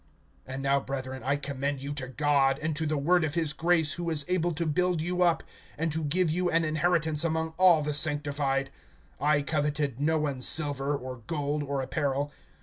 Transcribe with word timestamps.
(32)And 0.49 0.61
now, 0.61 0.79
brethren, 0.79 1.21
I 1.23 1.35
commend 1.35 1.79
you 1.79 1.93
to 1.93 2.07
God, 2.07 2.57
and 2.59 2.75
to 2.75 2.87
the 2.87 2.97
word 2.97 3.23
of 3.23 3.35
his 3.35 3.53
grace, 3.53 3.91
who 3.93 4.09
is 4.09 4.25
able 4.27 4.51
to 4.53 4.65
build 4.65 4.99
you 4.99 5.21
up, 5.21 5.43
and 5.77 5.91
to 5.91 6.03
give 6.03 6.31
you 6.31 6.49
an 6.49 6.65
inheritance 6.65 7.23
among 7.23 7.49
all 7.57 7.83
the 7.83 7.93
sanctified. 7.93 8.71
(33)I 9.21 9.45
coveted 9.45 9.99
no 9.99 10.17
one's 10.17 10.47
silver, 10.47 10.97
or 10.97 11.17
gold, 11.27 11.61
or 11.61 11.83
apparel. 11.83 12.31